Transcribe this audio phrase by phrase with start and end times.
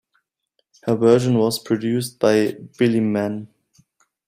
[0.87, 3.49] Her version was produced by Billy Mann.